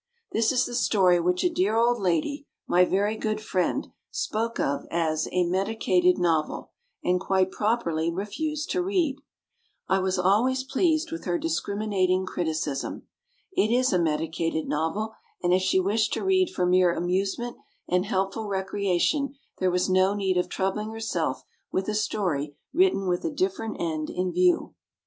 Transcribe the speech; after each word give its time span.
This 0.31 0.51
is 0.51 0.65
the 0.65 0.73
story 0.73 1.19
which 1.19 1.43
a 1.43 1.49
dear 1.51 1.75
old 1.77 1.99
lady, 1.99 2.47
my 2.67 2.85
very 2.85 3.15
good 3.15 3.39
friend, 3.39 3.89
spoke 4.09 4.59
of 4.59 4.87
as 4.89 5.27
"a 5.31 5.43
medicated 5.43 6.17
novel," 6.17 6.71
and 7.03 7.19
quite 7.21 7.51
properly 7.51 8.11
refused 8.11 8.71
to 8.71 8.81
read. 8.81 9.17
I 9.87 9.99
was 9.99 10.17
always 10.17 10.63
pleased 10.63 11.11
with 11.11 11.25
her 11.25 11.37
discriminating 11.37 12.25
criticism. 12.25 13.03
It 13.51 13.69
is 13.71 13.93
a 13.93 13.99
medicated 13.99 14.67
novel, 14.67 15.13
and 15.43 15.53
if 15.53 15.61
she 15.61 15.79
wished 15.79 16.13
to 16.13 16.23
read 16.23 16.49
for 16.49 16.65
mere 16.65 16.91
amusement 16.91 17.57
and 17.87 18.03
helpful 18.07 18.47
recreation 18.47 19.35
there 19.59 19.69
was 19.69 19.87
no 19.87 20.15
need 20.15 20.35
of 20.35 20.49
troubling 20.49 20.89
herself 20.89 21.43
with 21.71 21.87
a 21.87 21.93
story 21.93 22.55
written 22.73 23.07
with 23.07 23.23
a 23.23 23.29
different 23.29 23.77
end 23.79 24.09
in 24.09 24.31
view. 24.33 24.73